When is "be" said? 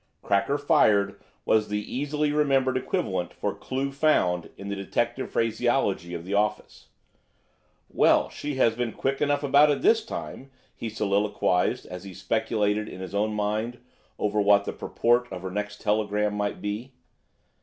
16.63-16.93